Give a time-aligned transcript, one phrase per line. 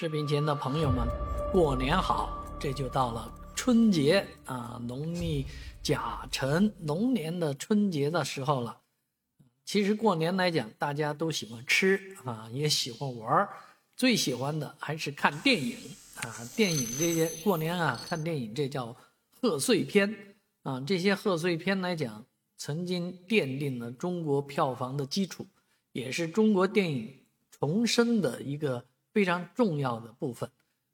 [0.00, 1.08] 视频前的朋友们，
[1.50, 2.40] 过年好！
[2.60, 5.44] 这就到了春节啊，农历
[5.82, 8.78] 甲辰龙年的春节的时候了。
[9.64, 13.48] 其实过年来讲，大家都喜欢吃啊，也喜欢玩，
[13.96, 15.76] 最喜欢的还是看电影
[16.14, 16.32] 啊。
[16.54, 18.94] 电影这些过年啊，看电影这叫
[19.28, 20.80] 贺岁片啊。
[20.86, 22.24] 这些贺岁片来讲，
[22.56, 25.44] 曾经奠定了中国票房的基础，
[25.90, 27.12] 也是中国电影
[27.50, 28.84] 重生的一个。
[29.12, 30.50] 非常重要的部分，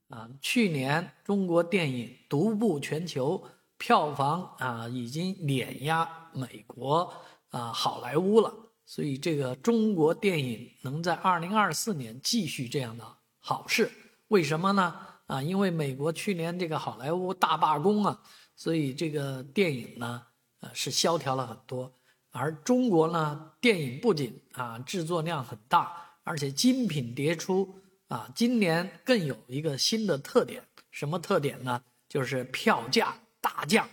[0.08, 3.42] 啊，去年中国电影独步全球，
[3.76, 7.12] 票房啊已经碾压美国
[7.50, 8.54] 啊好莱坞了。
[8.86, 13.04] 所以这个中国电影能在二零二四年继续这样的
[13.40, 13.90] 好事，
[14.28, 14.94] 为什么呢？
[15.26, 18.22] 啊，因为美国去年这个好莱坞大罢工啊，
[18.54, 20.22] 所以这个电影呢，
[20.60, 21.90] 呃是萧条了很多。
[22.30, 27.80] 而中国呢，电影不仅啊制作量很大，而且精品迭出。
[28.08, 31.82] 啊，今年更有一个新的特点，什么特点呢？
[32.08, 33.88] 就是票价大降，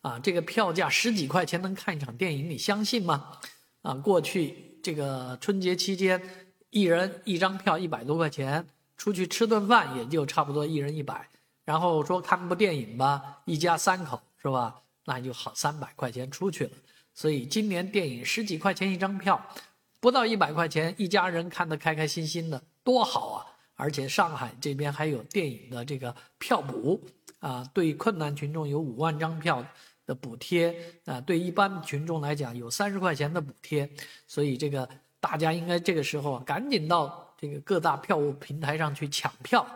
[0.00, 3.38] 啊，这个票价十几块钱能看一场电影，你相信吗？
[3.82, 6.20] 啊，过去这个春节期间，
[6.70, 11.28] 一人一张票一百多块钱，出去吃顿饭也就差不多一人一百，
[11.64, 14.82] 然后说看部电影吧，一家三口是吧？
[15.04, 16.70] 那就好三百块钱出去了。
[17.14, 19.54] 所以今年电影十几块钱一张票，
[20.00, 22.62] 不到一百块钱，一家人看得开开心心的。
[22.84, 23.46] 多好啊！
[23.74, 27.00] 而且上海这边还有电影的这个票补
[27.40, 29.64] 啊，对困难群众有五万张票
[30.06, 33.88] 的补贴啊，对一般群众来讲有三十块钱的补贴，
[34.28, 34.88] 所以这个
[35.18, 39.66] 大家应该这个时候啊，赶紧到这个各大票务平台上去抢票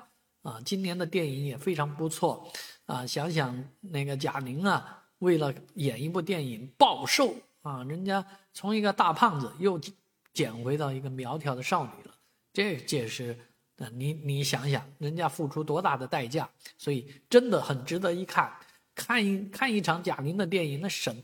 [0.43, 0.61] 啊！
[0.65, 2.49] 今年的电影也非常不错
[2.84, 9.81] 啊，想想那个贾玲啊，为了演一部电影暴瘦啊，人家从一个大胖子又
[10.33, 12.12] 减回到一个苗条的少女了。
[12.57, 13.37] 这这是，
[13.77, 18.51] 啊，你你想想，人家付出多大的代价，所以真的很值得一看，
[18.95, 21.15] 看一看一场贾玲的电影，那省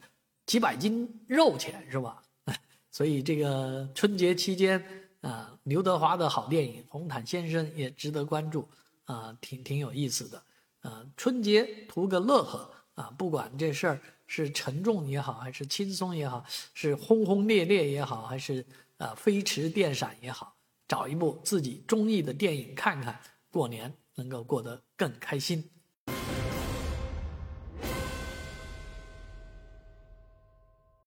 [0.44, 2.22] 几百斤肉钱是吧？
[2.92, 8.68] 所以这个春节期间啊，刘德华的好电影《红毯先生》也值得关注
[9.06, 10.42] 啊，挺挺有意思的
[10.82, 11.02] 啊。
[11.16, 16.44] 春节图个乐呵啊，不管这事儿是沉重也好，还是轻松也好，
[16.74, 18.66] 是轰轰烈烈也好，还是
[18.98, 20.54] 啊飞驰电闪也好。
[20.92, 23.18] 找一部自己中意的电影看看，
[23.50, 25.71] 过年能够过得更开心。